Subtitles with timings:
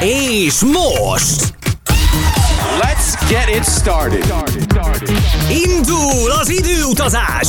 [0.00, 1.54] És most!
[2.80, 4.32] Let's get it started.
[5.50, 7.48] Indul az időutazás!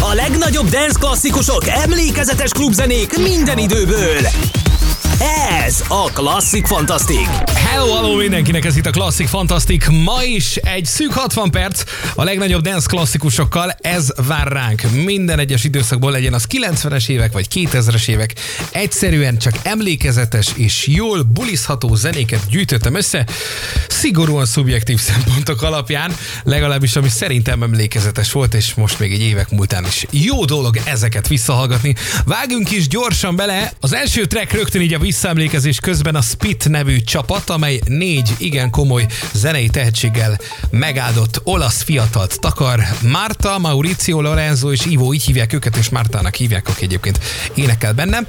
[0.00, 4.20] A legnagyobb dance klasszikusok, emlékezetes klubzenék minden időből.
[5.20, 7.26] Ez a Klasszik Fantasztik.
[7.54, 9.88] Hello, hello mindenkinek, ez itt a Klasszik Fantasztik.
[9.88, 11.82] Ma is egy szűk 60 perc
[12.14, 14.82] a legnagyobb dance klasszikusokkal, ez vár ránk.
[15.04, 18.34] Minden egyes időszakból legyen az 90-es évek vagy 2000-es évek.
[18.70, 23.26] Egyszerűen csak emlékezetes és jól bulizható zenéket gyűjtöttem össze,
[23.88, 29.84] szigorúan szubjektív szempontok alapján, legalábbis ami szerintem emlékezetes volt, és most még egy évek múltán
[29.86, 31.94] is jó dolog ezeket visszahallgatni.
[32.24, 37.00] Vágjunk is gyorsan bele, az első track rögtön így a visszaemlékezés közben a Spit nevű
[37.00, 40.38] csapat, amely négy igen komoly zenei tehetséggel
[40.70, 42.84] megáldott olasz fiatalt takar.
[43.02, 47.20] Marta, Mauricio, Lorenzo és Ivo, így hívják őket, és Mártának hívják, aki egyébként
[47.54, 48.20] énekel benne.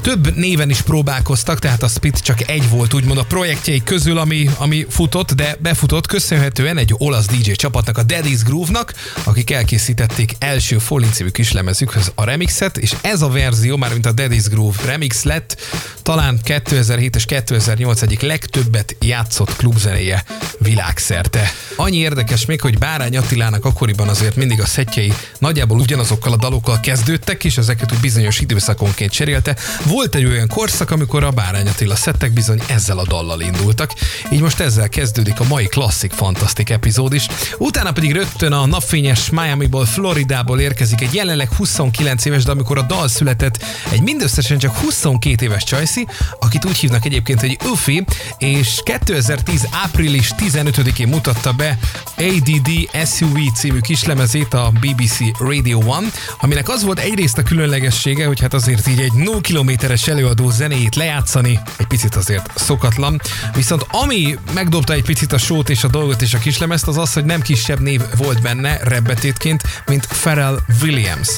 [0.00, 4.50] Több néven is próbálkoztak, tehát a Spit csak egy volt úgymond a projektjei közül, ami,
[4.56, 8.94] ami futott, de befutott köszönhetően egy olasz DJ csapatnak, a Daddy's Groove-nak,
[9.24, 14.14] akik elkészítették első Falling című kislemezükhöz a remixet, és ez a verzió, már mint a
[14.14, 15.56] Daddy's Groove remix lett,
[16.02, 20.24] talán 2007 és 2008 egyik legtöbbet játszott klubzenéje
[20.58, 21.50] világszerte.
[21.76, 26.80] Annyi érdekes még, hogy Bárány Attilának akkoriban azért mindig a szettjei nagyjából ugyanazokkal a dalokkal
[26.80, 29.56] kezdődtek, és ezeket úgy bizonyos időszakonként cserélte.
[29.84, 33.92] Volt egy olyan korszak, amikor a Bárány Attila szettek bizony ezzel a dallal indultak,
[34.32, 37.26] így most ezzel kezdődik a mai klasszik fantasztik epizód is.
[37.58, 42.82] Utána pedig rögtön a napfényes Miami-ból, Floridából érkezik egy jelenleg 29 éves, de amikor a
[42.82, 48.04] dal született, egy mindösszesen csak 22 éves Csajci, akit úgy hívnak egyébként, hogy Ufi,
[48.38, 51.78] és 2010 április 15-én mutatta be
[52.16, 52.70] ADD
[53.06, 56.06] SUV című kislemezét a BBC Radio One,
[56.40, 60.94] aminek az volt egyrészt a különlegessége, hogy hát azért így egy 0 kilométeres előadó zenéjét
[60.94, 63.20] lejátszani, egy picit azért szokatlan,
[63.54, 67.12] viszont ami megdobta egy picit a sót és a dolgot és a kislemezt, az az,
[67.12, 71.28] hogy nem kisebb név volt benne rebbetétként, mint Pharrell Williams.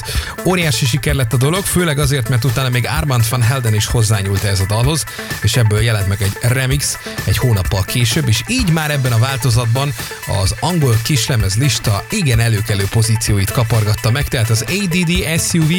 [0.45, 4.43] Óriási siker lett a dolog, főleg azért, mert utána még Armand van Helden is hozzányúlt
[4.43, 5.03] ez dalhoz,
[5.41, 9.93] és ebből jelent meg egy remix egy hónappal később, és így már ebben a változatban
[10.41, 15.71] az angol kislemez lista igen előkelő pozícióit kapargatta meg, tehát az ADD SUV,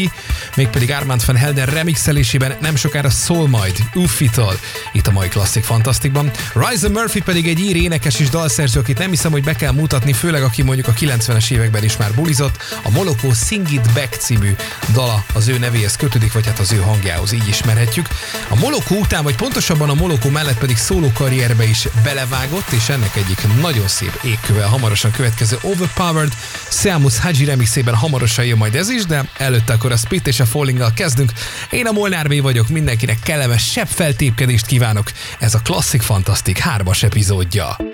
[0.56, 4.58] mégpedig Armand van Helden remixelésében nem sokára szól majd Uffitól
[4.92, 6.30] itt a mai klasszik fantasztikban.
[6.54, 10.12] Ryza Murphy pedig egy ír énekes és dalszerző, akit nem hiszem, hogy be kell mutatni,
[10.12, 12.56] főleg aki mondjuk a 90-es években is már bulizott.
[12.82, 14.54] A Moloko Sing It Back című
[14.92, 18.08] dala az ő nevéhez kötődik, vagy hát az ő hangjához így ismerhetjük.
[18.48, 23.16] A Moloko után, vagy pontosabban a Moloko mellett pedig szóló karrierbe is belevágott, és ennek
[23.16, 26.32] egyik nagyon szép égkövel hamarosan következő Overpowered
[26.68, 30.46] Seamus Haji remixében hamarosan jön majd ez is, de előtte akkor a Spit és a
[30.46, 31.32] falling kezdünk.
[31.70, 35.10] Én a Molnár B vagyok, mindenkinek kellemes sebb feltépkedést kívánok.
[35.38, 37.93] Ez a Klasszik Fantasztik hármas epizódja.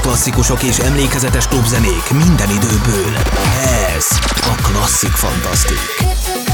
[0.00, 3.16] Klasszikusok és emlékezetes klubzenék minden időből.
[3.96, 4.06] Ez
[4.40, 6.45] a Klasszik Fantasztik.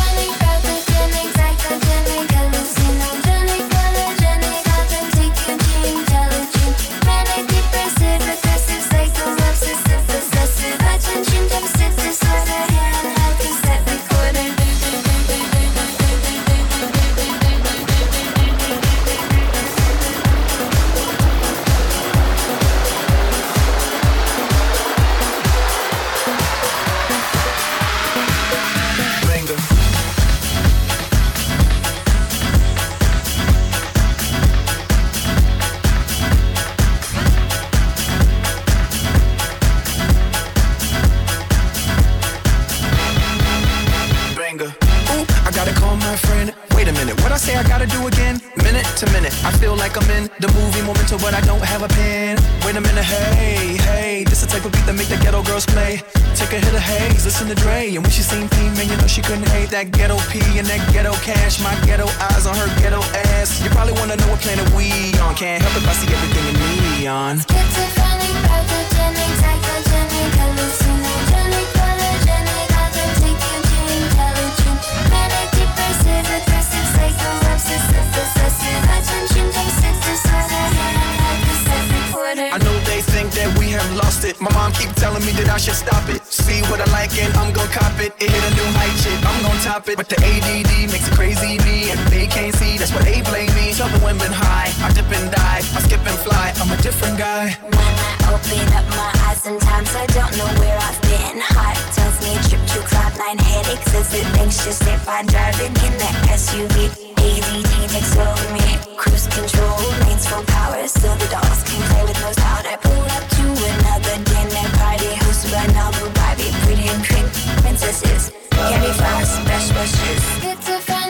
[95.75, 97.57] I skip and fly, I'm a different guy.
[97.62, 99.43] When I open up my eyes.
[99.43, 101.41] Sometimes I don't know where I've been.
[101.41, 103.91] Heart tells me trip to cloud nine headaches.
[103.91, 106.93] Is it anxious if I'm driving in that SUV?
[107.19, 108.62] ADD takes over me.
[108.97, 112.69] Cruise control remains full power, so the dolls can play with no doubt.
[112.71, 117.26] I pull up to another dinner party hosted by Novel Barbie, pretty and pink
[117.64, 118.31] princesses.
[118.52, 120.23] Candy floss, best wishes.
[120.45, 121.02] It's a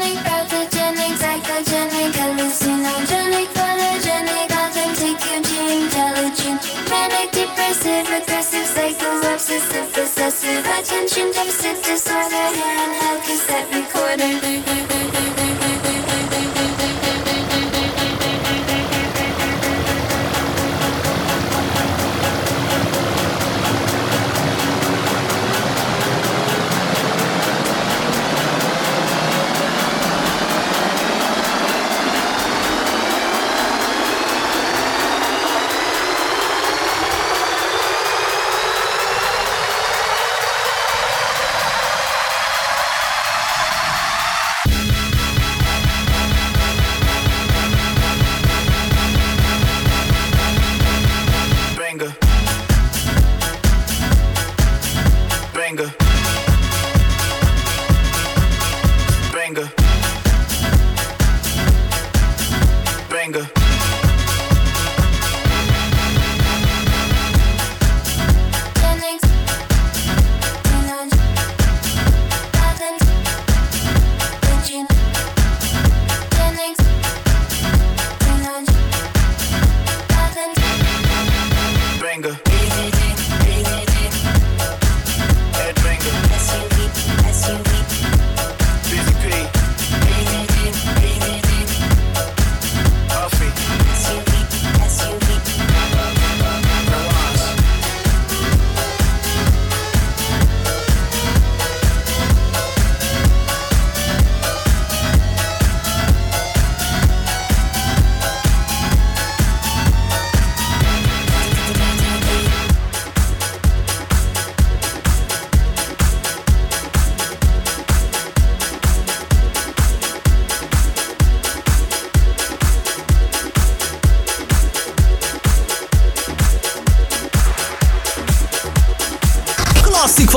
[9.52, 15.11] Obsessive possessive attention deficit disorder Hearing head cassette recorder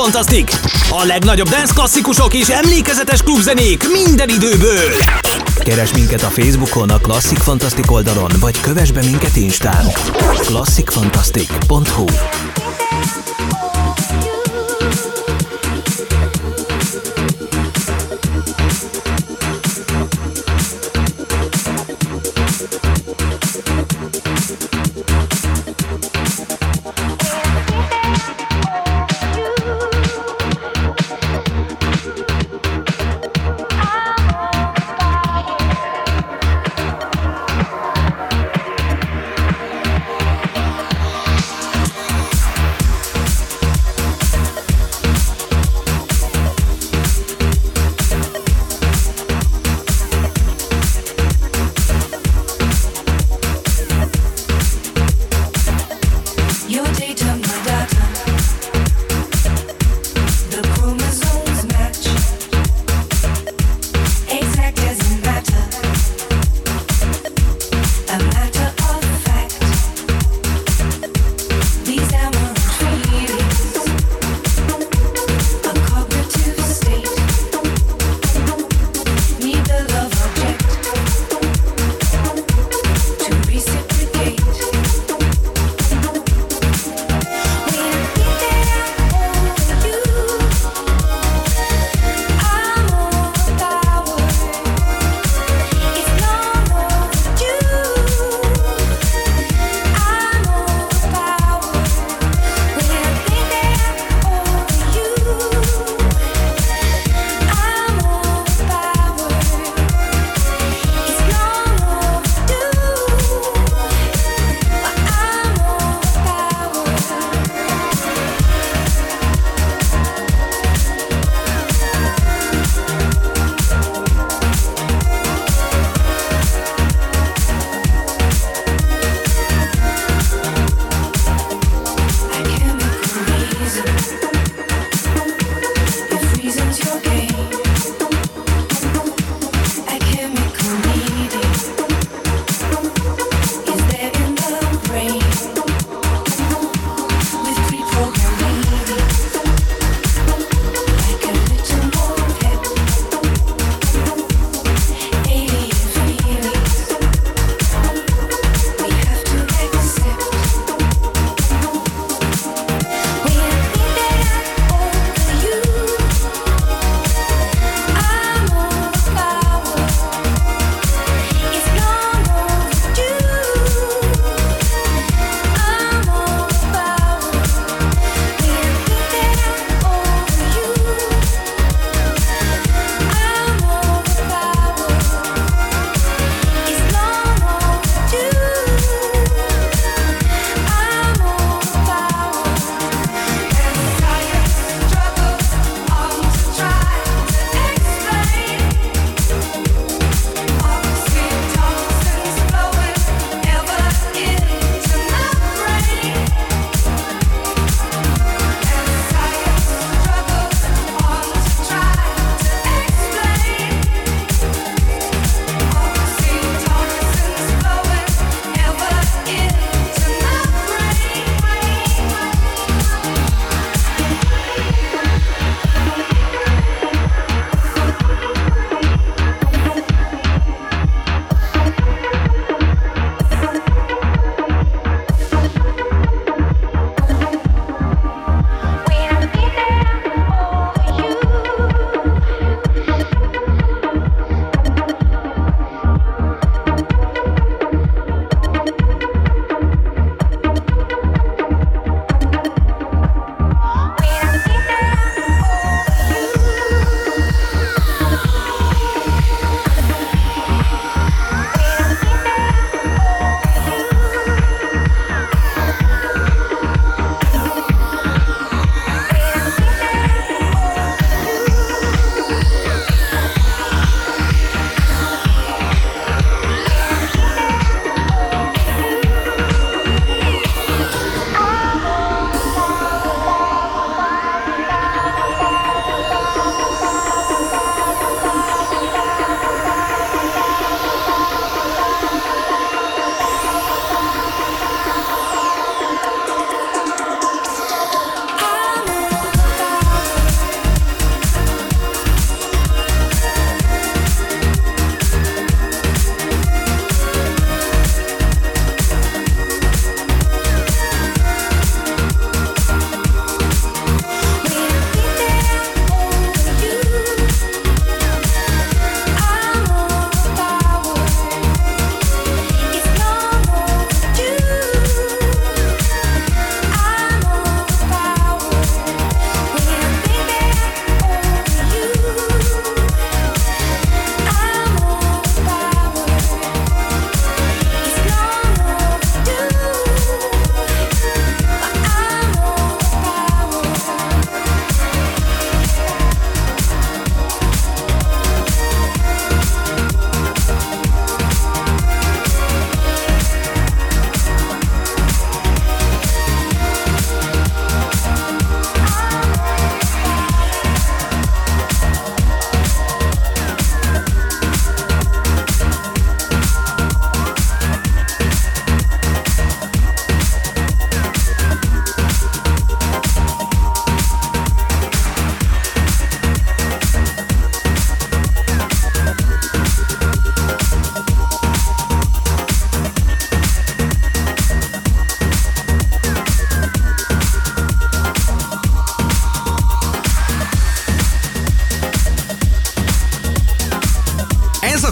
[0.05, 0.49] Fantasztik!
[0.89, 4.89] A legnagyobb dance klasszikusok és emlékezetes klubzenék minden időből!
[5.63, 9.85] Keres minket a Facebookon, a Klasszik Fantasztik oldalon, vagy kövess be minket Instán.
[10.45, 12.05] klasszikfantasztik.hu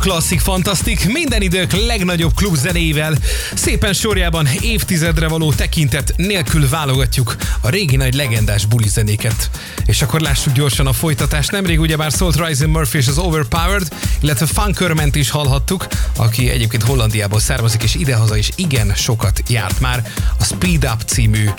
[0.03, 3.17] Klasszik Fantasztik, minden idők legnagyobb klubzenéivel.
[3.53, 9.49] Szépen sorjában évtizedre való tekintet nélkül válogatjuk a régi nagy legendás bulizenéket.
[9.85, 11.51] És akkor lássuk gyorsan a folytatást.
[11.51, 13.87] Nemrég ugyebár szólt Ryzen Murphy és az Overpowered,
[14.19, 15.87] illetve Funkerment is hallhattuk,
[16.17, 20.11] aki egyébként Hollandiából származik, és idehaza is igen sokat járt már.
[20.39, 21.49] A Speed Up című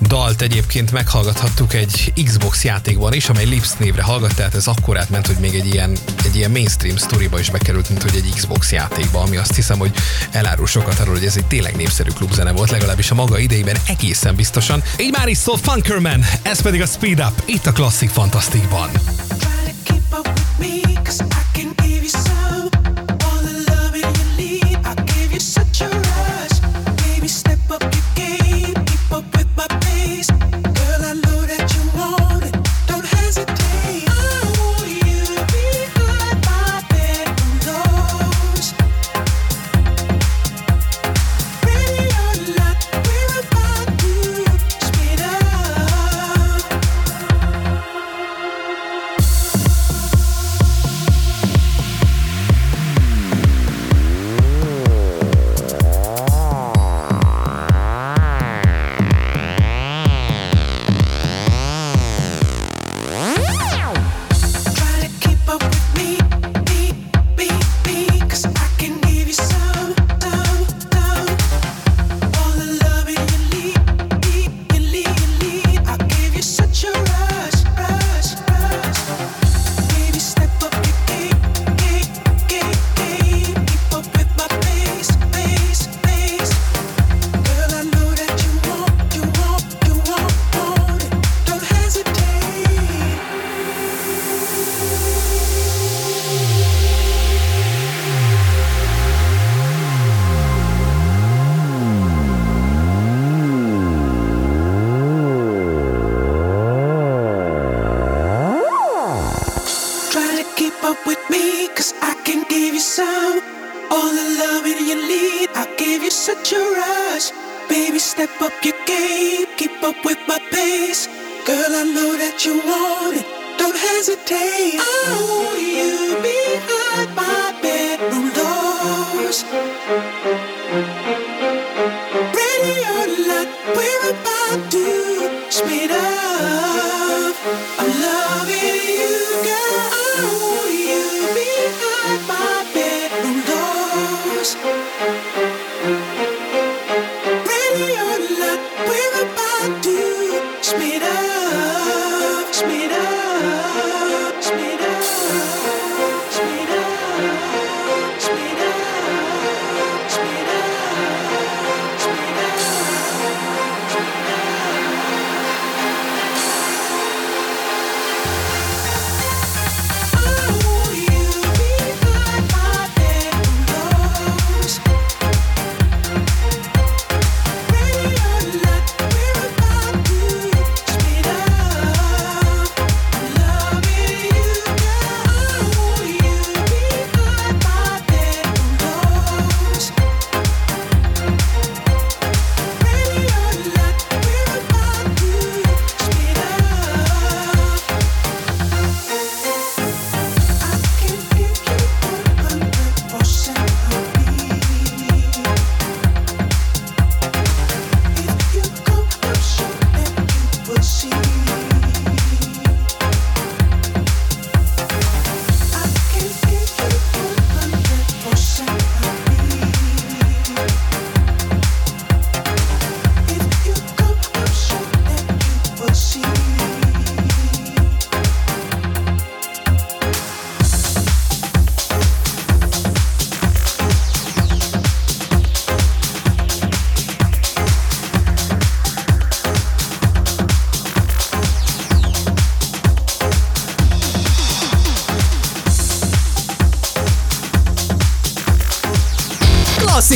[0.00, 5.26] dalt egyébként meghallgathattuk egy Xbox játékban is, amely Lips névre hallgat, tehát ez akkor átment,
[5.26, 9.20] hogy még egy ilyen, egy ilyen mainstream sztoriba is bekerült, mint hogy egy Xbox játékba,
[9.20, 9.94] ami azt hiszem, hogy
[10.30, 14.34] elárul sokat arról, hogy ez egy tényleg népszerű klubzene volt, legalábbis a maga idejében egészen
[14.34, 14.82] biztosan.
[14.98, 18.90] Így már is szól Funkerman, ez pedig a Speed Up, itt a Klasszik Fantasztikban.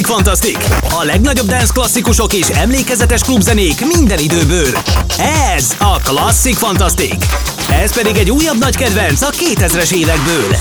[0.06, 0.58] Fantasztik!
[1.00, 4.68] A legnagyobb dance klasszikusok és emlékezetes klubzenék minden időből.
[5.54, 7.26] Ez a Klasszik Fantasztik!
[7.70, 10.56] Ez pedig egy újabb nagy kedvenc a 2000-es évekből.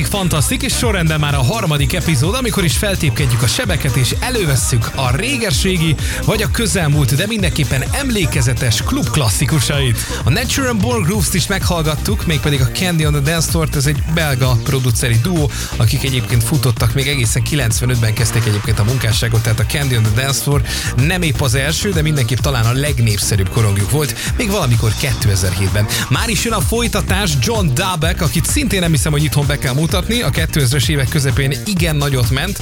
[0.00, 4.90] Klasszik, fantasztik, és sorrendben már a harmadik epizód, amikor is feltépkedjük a sebeket, és elővesszük
[4.94, 9.98] a régességi, vagy a közelmúlt, de mindenképpen emlékezetes klub klasszikusait.
[10.24, 14.02] A Natural Born Grooves-t is meghallgattuk, mégpedig a Candy on the Dance Floor, ez egy
[14.14, 19.66] belga produceri duó, akik egyébként futottak, még egészen 95-ben kezdték egyébként a munkásságot, tehát a
[19.66, 20.62] Candy on the Dance Floor
[20.96, 25.86] nem épp az első, de mindenképp talán a legnépszerűbb korongjuk volt, még valamikor 2007-ben.
[26.08, 29.72] Már is jön a folytatás John Dabeck, akit szintén nem hiszem, hogy itthon be kell
[29.72, 32.60] mutatni, a 2000-es évek közepén igen nagyot ment,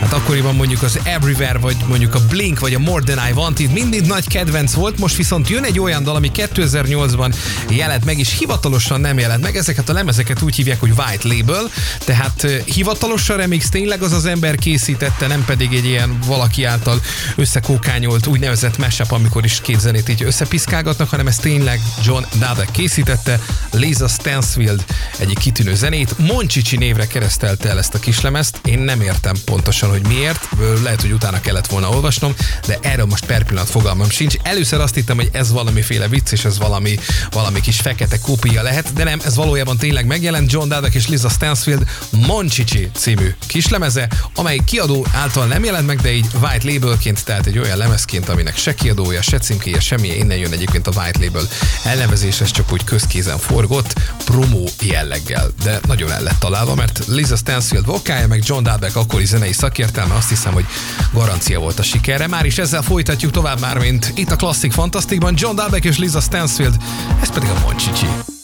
[0.00, 3.72] hát akkoriban mondjuk az Everywhere, vagy mondjuk a Blink, vagy a More Than I Wanted
[3.72, 7.34] mindig nagy kedvenc volt, most viszont jön egy olyan dal, ami 2008-ban
[7.68, 11.70] jelent meg, és hivatalosan nem jelent meg, ezeket a lemezeket úgy hívják, hogy White Label,
[12.04, 17.00] tehát hivatalos a remix tényleg az az ember készítette, nem pedig egy ilyen valaki által
[17.36, 23.40] összekókányolt úgynevezett mashup, amikor is két zenét így összepiszkálgatnak, hanem ez tényleg John Dadek készítette,
[23.70, 24.84] Lisa Stansfield
[25.18, 28.60] egyik kitűnő zenét, Monchi Moncsicsi névre keresztelte el ezt a kislemezt.
[28.64, 30.48] Én nem értem pontosan, hogy miért.
[30.82, 32.34] Lehet, hogy utána kellett volna olvasnom,
[32.66, 34.34] de erről most per pillanat fogalmam sincs.
[34.42, 36.98] Először azt hittem, hogy ez valamiféle vicc, és ez valami,
[37.30, 41.28] valami kis fekete kópia lehet, de nem, ez valójában tényleg megjelent John Dadek és Liza
[41.28, 47.46] Stansfield Moncsicsi című kislemeze, amely kiadó által nem jelent meg, de így White Labelként, tehát
[47.46, 51.48] egy olyan lemezként, aminek se kiadója, se címkéje, semmi, innen jön egyébként a White Label
[51.84, 53.94] elnevezés, ez csak úgy közkézen forgott,
[54.24, 59.24] promó jelleggel, de nagyon el lett találva, mert Liza Stansfield vokája, meg John Dalbeck akkori
[59.24, 60.64] zenei szakértelme, azt hiszem, hogy
[61.12, 62.26] garancia volt a sikerre.
[62.26, 66.20] Már is ezzel folytatjuk tovább már, mint itt a Classic Fantasticban John Dalbeck és Liza
[66.20, 66.76] Stansfield,
[67.20, 68.37] ez pedig a Monchichi.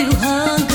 [0.00, 0.69] to hug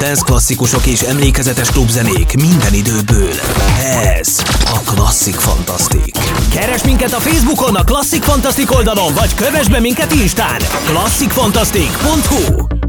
[0.00, 3.32] dance klasszikusok és emlékezetes klubzenék minden időből.
[4.18, 6.14] Ez a Klasszik Fantasztik.
[6.50, 10.60] Keres minket a Facebookon a Klasszik Fantasztik oldalon, vagy kövess be minket Instán.
[10.84, 12.79] klasszikfantasztik.hu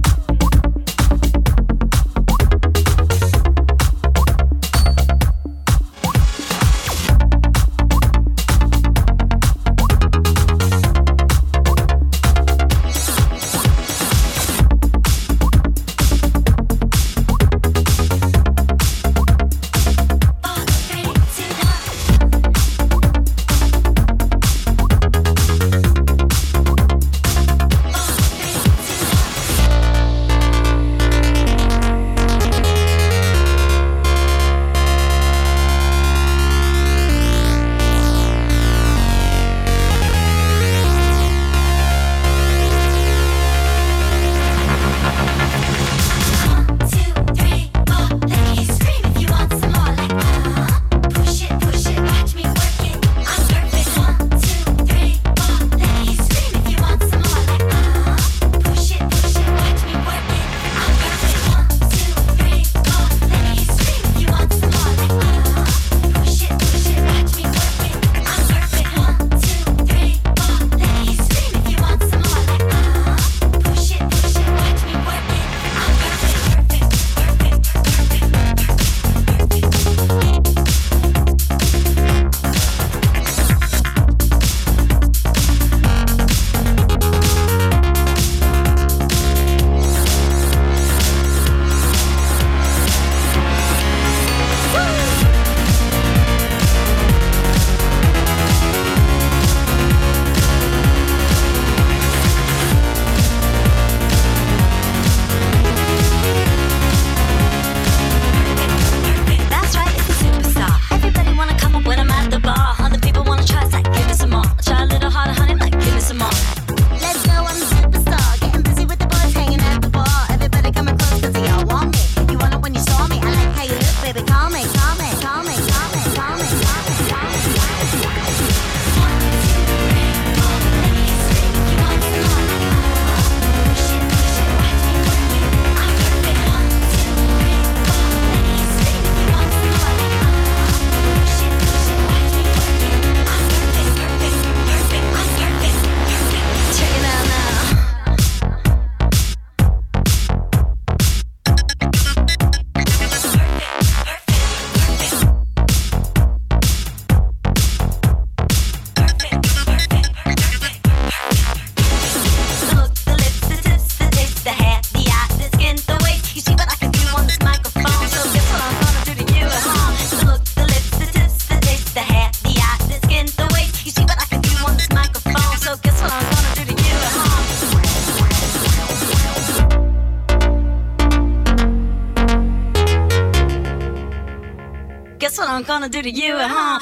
[185.22, 186.80] Guess what I'm gonna do to you home?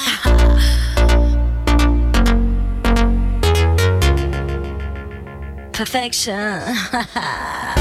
[5.73, 6.63] Perfection.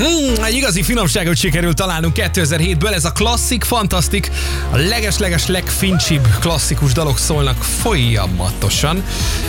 [0.00, 4.30] Hmm, egy igazi finomságot sikerült találnunk 2007-ből, ez a klasszik, fantasztik,
[4.70, 9.02] a leges-leges legfincsibb klasszikus dalok szólnak folyamatosan,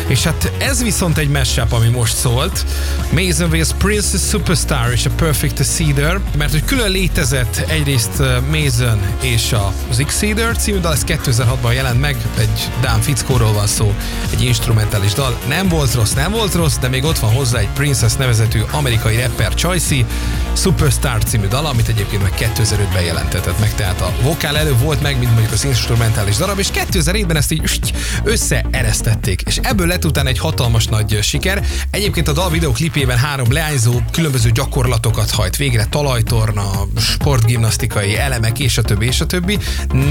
[0.07, 2.65] és hát ez viszont egy mashup, ami most szólt.
[3.11, 8.99] Mason Ways Princess Superstar és a Perfect Cedar, mert hogy külön létezett egyrészt uh, Mason
[9.21, 9.55] és
[9.89, 13.93] az X-Cedar című dal, ez 2006-ban jelent meg, egy Dán fickóról van szó,
[14.31, 15.37] egy instrumentális dal.
[15.47, 19.21] Nem volt rossz, nem volt rossz, de még ott van hozzá egy Princess nevezetű amerikai
[19.21, 20.05] rapper Choicy,
[20.53, 25.19] Superstar című dal, amit egyébként meg 2005-ben jelentetett meg, tehát a vokál elő volt meg,
[25.19, 30.39] mint mondjuk az instrumentális darab, és 2007-ben ezt így összeeresztették, és ebből lett utána egy
[30.39, 31.65] hatalmas nagy siker.
[31.91, 38.81] Egyébként a dal videoklipjében három leányzó különböző gyakorlatokat hajt végre, talajtorna, sportgimnasztikai elemek, és a
[38.81, 39.59] többi, és a többi.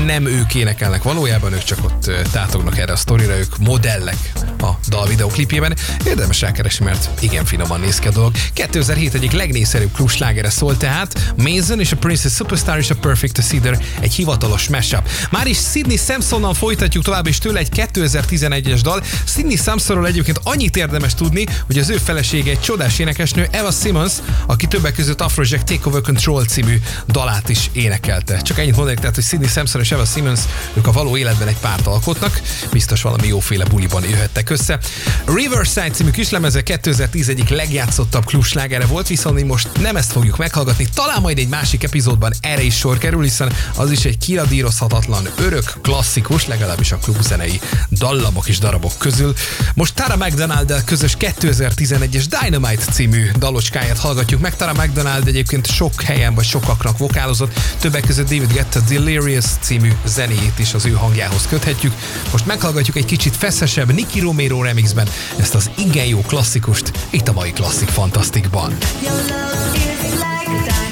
[0.05, 5.07] Nem ők énekelnek valójában, ők csak ott tátognak erre a sztorira, ők modellek a dal
[5.07, 5.77] videoklipjében.
[6.05, 8.33] Érdemes rákeresni, mert igen finoman néz ki a dolog.
[8.53, 13.79] 2007 egyik legnépszerűbb klubslágere szól tehát Mason és a Princess Superstar és a Perfect Cedar
[14.01, 15.09] egy hivatalos mashup.
[15.31, 19.03] Már is Sidney Samsonnal folytatjuk tovább, és tőle egy 2011-es dal.
[19.25, 24.13] Sidney Samsonról egyébként annyit érdemes tudni, hogy az ő felesége egy csodás énekesnő, Eva Simmons,
[24.47, 28.41] aki többek között Afrojack Take Over Control című dalát is énekelte.
[28.41, 30.41] Csak ennyit mondanék, tehát, hogy Sidney Samson és Eva Simmons,
[30.75, 32.41] ők a való életben egy párt alkotnak,
[32.73, 34.79] biztos valami jóféle buliban jöhettek össze.
[35.25, 40.87] Riverside című kislemeze 2010 egyik legjátszottabb klubslágere volt, viszont most nem ezt fogjuk meghallgatni.
[40.95, 45.73] Talán majd egy másik epizódban erre is sor kerül, hiszen az is egy kiradírozhatatlan, örök,
[45.83, 49.35] klasszikus, legalábbis a klubzenei dallamok és darabok közül.
[49.75, 54.57] Most Tara mcdonald közös 2011-es Dynamite című dalocskáját hallgatjuk meg.
[54.57, 60.59] Tara McDonald egyébként sok helyen vagy sokaknak vokálozott, többek között David Guetta Delirious című zenéjét
[60.59, 61.95] is az ő hangjához köthetjük.
[62.33, 67.33] Most meghallgatjuk egy kicsit feszesebb Nicky Romero remixben ezt az igen jó klasszikust itt a
[67.33, 68.77] mai Klasszik Fantasztikban.
[69.03, 70.90] Your love is like diamonds.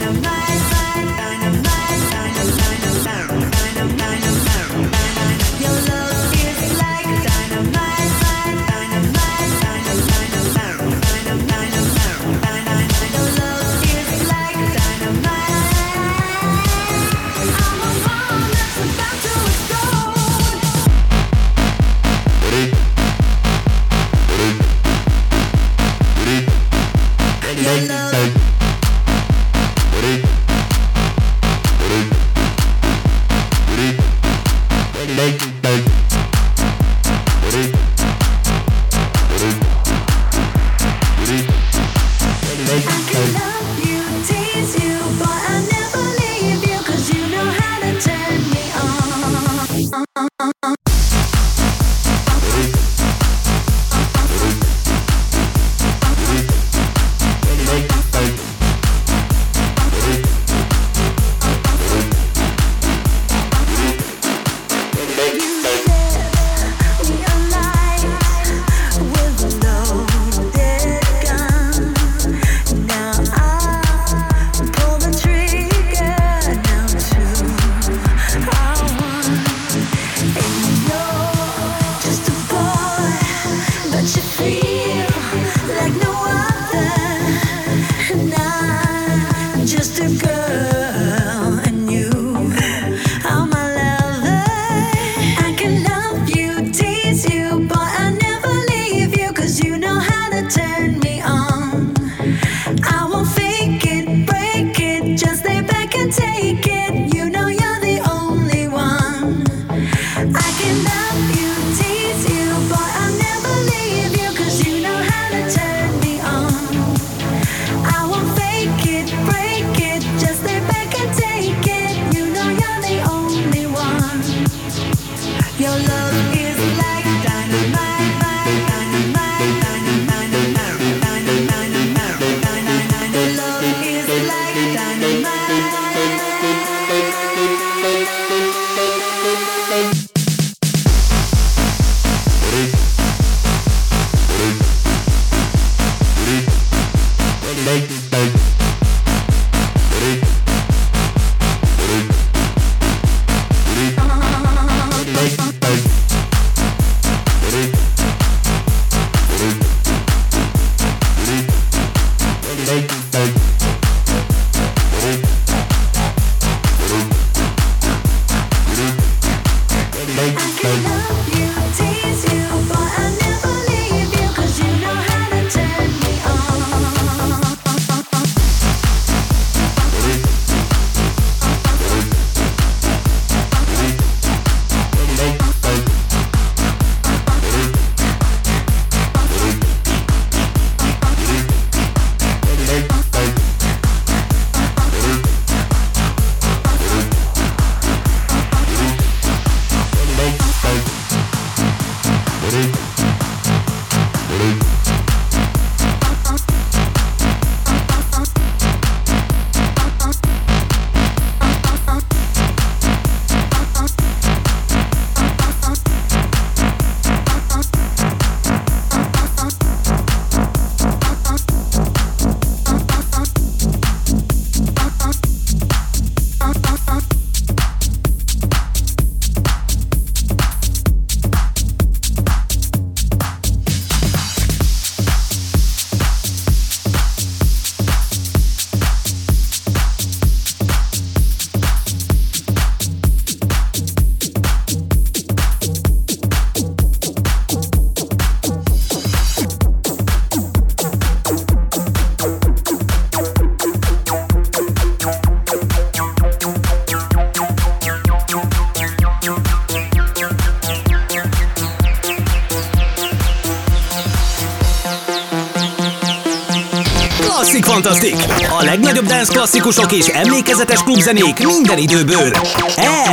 [269.69, 272.31] Klasszikusok és emlékezetes klubzenék minden időből.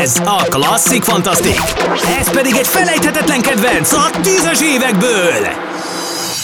[0.02, 1.60] Ez a Klasszik Fantasztik!
[2.20, 5.48] Ez pedig egy felejthetetlen kedvenc a tízes évekből!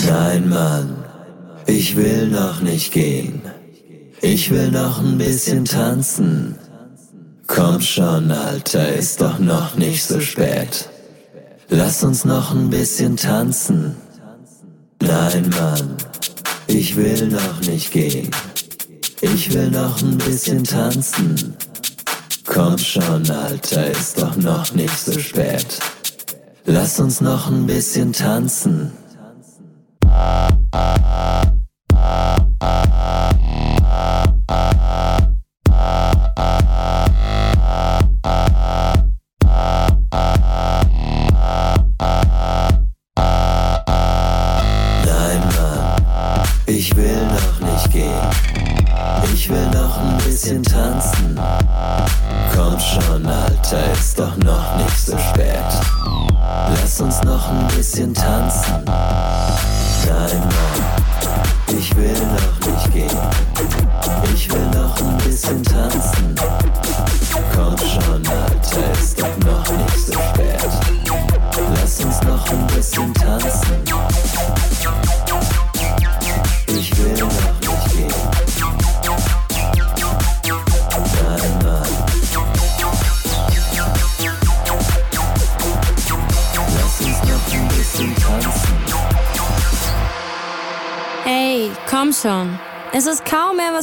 [0.05, 1.05] Nein, Mann,
[1.66, 3.41] ich will noch nicht gehen.
[4.20, 6.57] Ich will noch ein bisschen tanzen.
[7.45, 10.89] Komm schon, Alter, ist doch noch nicht so spät.
[11.70, 13.95] Lass uns noch ein bisschen tanzen.
[14.99, 15.95] Nein, Mann,
[16.68, 18.30] ich will noch nicht gehen.
[19.24, 21.55] Ich will noch ein bisschen tanzen.
[22.47, 25.80] Komm schon, Alter, ist doch noch nicht so spät.
[26.65, 28.91] Lass uns noch ein bisschen tanzen.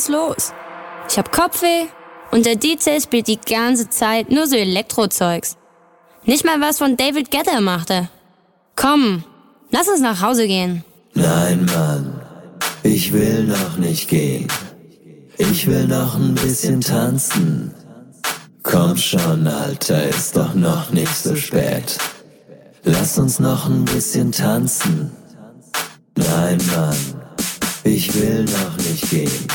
[0.09, 0.53] Los.
[1.09, 1.87] Ich hab Kopfweh
[2.31, 5.57] und der DJ spielt die ganze Zeit nur so Elektrozeugs.
[6.25, 8.09] Nicht mal was von David Guetta machte.
[8.77, 9.25] Komm,
[9.71, 10.85] lass uns nach Hause gehen.
[11.15, 12.21] Nein, Mann,
[12.83, 14.47] ich will noch nicht gehen.
[15.39, 17.73] Ich will noch ein bisschen tanzen.
[18.63, 21.97] Komm schon, Alter, ist doch noch nicht so spät.
[22.85, 25.11] Lass uns noch ein bisschen tanzen.
[26.17, 26.97] Nein, Mann,
[27.85, 29.47] ich will noch nicht gehen.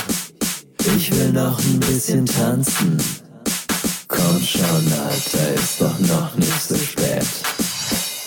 [0.86, 2.97] Ich will noch ein bisschen tanzen.
[4.07, 7.25] Komm schon, Alter, ist doch noch nicht so spät.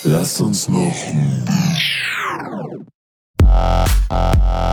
[0.04, 0.94] Lass uns noch
[3.42, 4.65] Nein,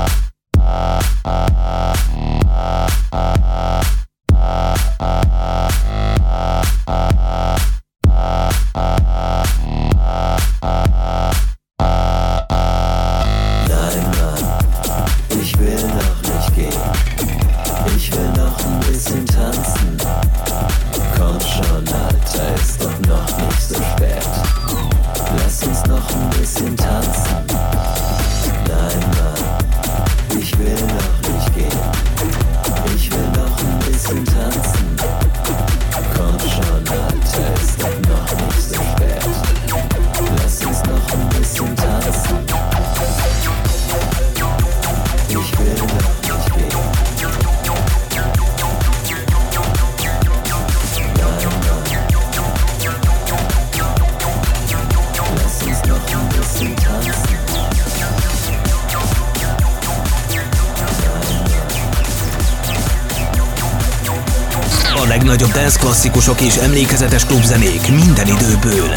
[65.83, 68.89] klasszikusok és emlékezetes klubzenék minden időből.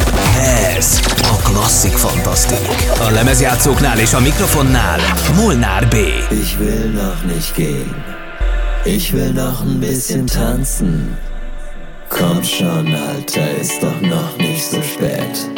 [0.76, 2.68] Ez a Klasszik Fantasztik.
[3.00, 5.00] A lemezjátszóknál és a mikrofonnál
[5.34, 5.94] Molnár B.
[6.30, 7.94] Ich will noch nicht gehen.
[8.84, 11.16] Ich will noch ein bisschen tanzen.
[12.08, 15.50] Komm schon, Alter, ist doch noch nicht so spät.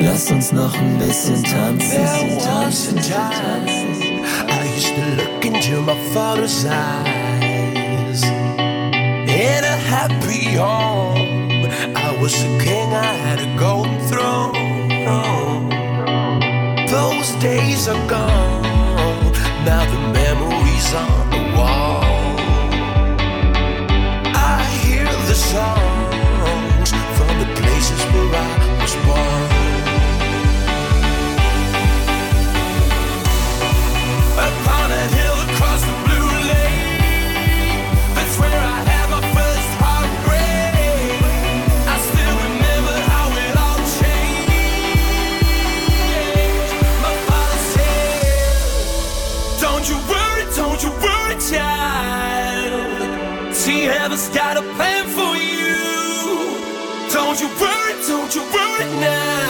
[0.00, 2.38] Lass uns noch ein bisschen tanzen.
[2.38, 4.02] Tanzen, tanzen.
[4.48, 7.11] I used to look into my father's eyes.
[9.86, 11.16] Happy home,
[11.96, 14.52] I was a king, I had a golden throne.
[16.86, 18.51] Those days are gone,
[58.34, 59.41] you worry now.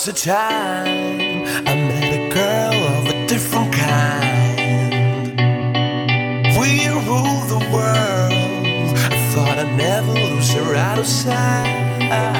[0.00, 5.36] Once a time I met a girl of a different kind.
[6.58, 8.96] We rule the world.
[8.96, 12.39] I thought I'd never lose her out of sight.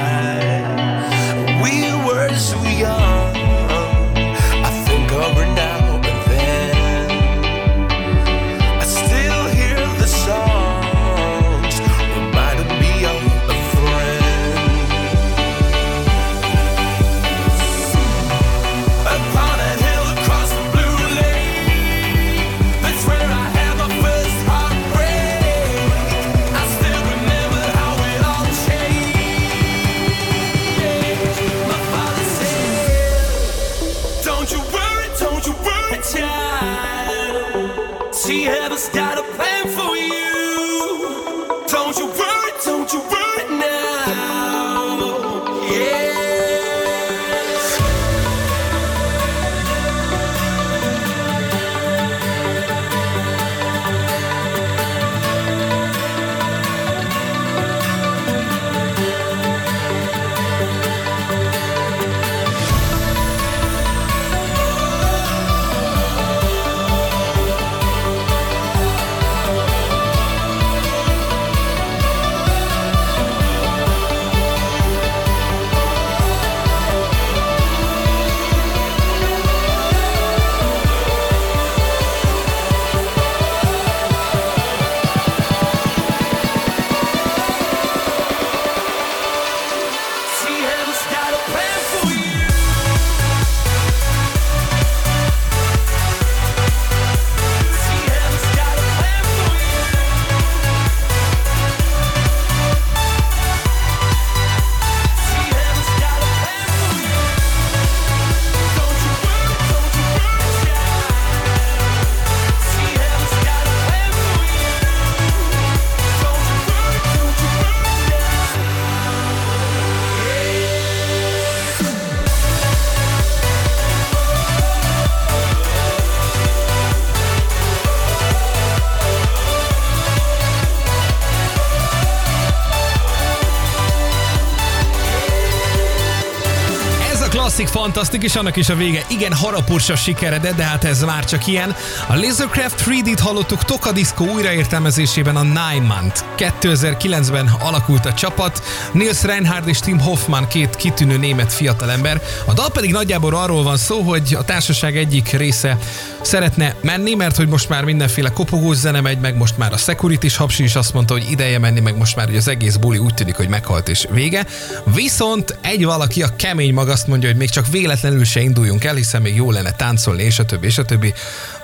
[137.93, 141.77] Fantasztik, és annak is a vége igen harapursa sikeredett, de hát ez már csak ilyen.
[142.09, 146.23] A Lasercraft 3D-t hallottuk Tokadiszkó újraértelmezésében a Nine Month.
[146.37, 148.63] 2009-ben alakult a csapat,
[148.93, 152.23] Nils Reinhardt és Tim Hoffman két kitűnő német fiatalember.
[152.47, 155.79] A dal pedig nagyjából arról van szó, hogy a társaság egyik része
[156.21, 160.25] szeretne menni, mert hogy most már mindenféle kopogós zene megy, meg most már a security
[160.25, 162.99] is hapsi is azt mondta, hogy ideje menni, meg most már hogy az egész buli
[162.99, 164.47] úgy tűnik, hogy meghalt és vége.
[164.85, 168.95] Viszont egy valaki, a kemény mag azt mondja, hogy még csak véletlenül se induljunk el,
[168.95, 171.15] hiszen még jó lenne táncolni, és a többi, és a többi,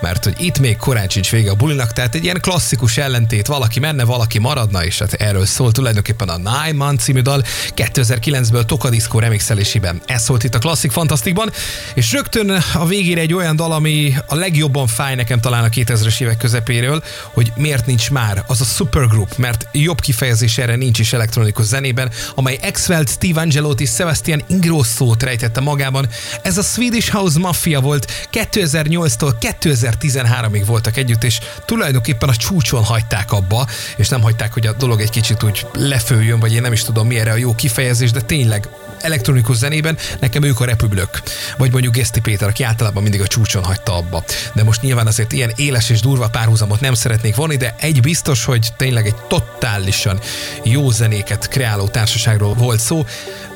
[0.00, 3.80] mert hogy itt még korán sincs vége a bulinak, tehát egy ilyen klasszikus ellentét, valaki
[3.80, 7.42] menne, valaki maradna, és hát erről szól tulajdonképpen a Nine Month című dal
[7.76, 10.02] 2009-ből Tokadiszkó remixelésében.
[10.06, 11.50] Ez szólt itt a Klasszik Fantasztikban,
[11.94, 16.20] és rögtön a végére egy olyan dal, ami a legjobban fáj nekem talán a 2000-es
[16.20, 21.12] évek közepéről, hogy miért nincs már az a supergroup, mert jobb kifejezés erre nincs is
[21.12, 26.08] elektronikus zenében, amely Axwell, Steve Angelot és Sebastian Ingrosso-t rejtette magában.
[26.42, 29.32] Ez a Swedish House Mafia volt, 2008-tól
[29.90, 33.66] 2013-ig voltak együtt, és tulajdonképpen a csúcson hagyták abba,
[33.96, 37.06] és nem hagyták, hogy a dolog egy kicsit úgy lefőjön, vagy én nem is tudom
[37.06, 38.68] mi erre a jó kifejezés, de tényleg
[39.00, 41.22] elektronikus zenében nekem ők a repülők.
[41.56, 44.24] Vagy mondjuk Geszti Péter, aki általában mindig a csúcson hagyta abba.
[44.52, 48.44] De most nyilván azért ilyen éles és durva párhuzamot nem szeretnék vonni, de egy biztos,
[48.44, 50.20] hogy tényleg egy totálisan
[50.62, 53.04] jó zenéket kreáló társaságról volt szó.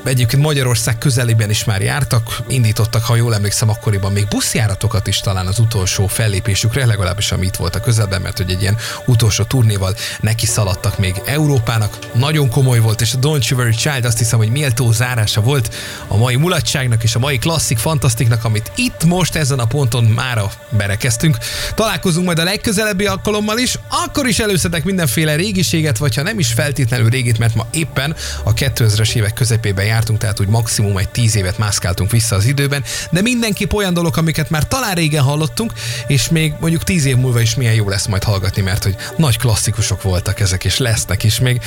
[0.04, 5.46] Egyébként Magyarország közelében is már jártak, indítottak, ha jól emlékszem, akkoriban még buszjáratokat is talán
[5.46, 8.76] az utolsó fellépésükre, legalábbis ami itt volt a közelben, mert hogy egy ilyen
[9.06, 11.98] utolsó turnéval neki szaladtak még Európának.
[12.14, 15.74] Nagyon komoly volt, és a Don't You Worry Child azt hiszem, hogy méltó zárása volt
[16.08, 20.50] a mai mulatságnak és a mai klasszik fantasztiknak, amit itt most ezen a ponton mára
[20.68, 21.38] berekeztünk.
[21.74, 26.52] Találkozunk majd a legközelebbi alkalommal is, akkor is előszedek mindenféle régiséget, vagy ha nem is
[26.52, 31.36] feltétlenül régit, mert ma éppen a 2000-es évek közepében jártunk, tehát úgy maximum egy 10
[31.36, 35.72] évet mászkáltunk vissza az időben, de mindenképp olyan dolog, amiket már talán régen hallottunk,
[36.06, 39.38] és még mondjuk 10 év múlva is milyen jó lesz majd hallgatni, mert hogy nagy
[39.38, 41.60] klasszikusok voltak ezek, és lesznek is még.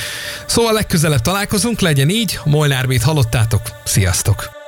[0.46, 4.63] Szóval legközelebb találkozunk, legyen így, Molnár Bét hallottátok, sziasztok!